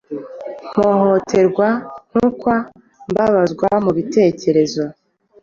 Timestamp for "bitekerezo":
3.97-4.83